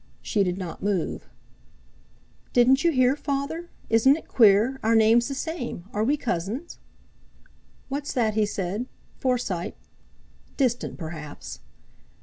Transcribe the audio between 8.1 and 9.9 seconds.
that?" he said. "Forsyte?